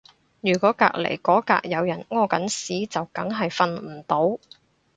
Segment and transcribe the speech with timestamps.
[0.39, 4.39] 如果隔離嗰格有人屙緊屎就梗係瞓唔到